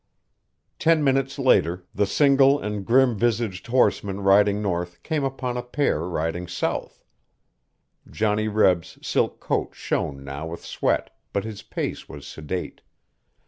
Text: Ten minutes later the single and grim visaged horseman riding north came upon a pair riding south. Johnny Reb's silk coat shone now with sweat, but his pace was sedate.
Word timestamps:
Ten 0.79 1.03
minutes 1.03 1.37
later 1.37 1.85
the 1.93 2.07
single 2.07 2.59
and 2.59 2.87
grim 2.87 3.15
visaged 3.15 3.67
horseman 3.67 4.21
riding 4.21 4.59
north 4.59 5.03
came 5.03 5.23
upon 5.23 5.57
a 5.57 5.61
pair 5.61 6.01
riding 6.07 6.47
south. 6.47 7.03
Johnny 8.09 8.47
Reb's 8.47 8.97
silk 9.07 9.39
coat 9.39 9.75
shone 9.75 10.23
now 10.23 10.47
with 10.47 10.65
sweat, 10.65 11.15
but 11.31 11.43
his 11.43 11.61
pace 11.61 12.09
was 12.09 12.25
sedate. 12.25 12.81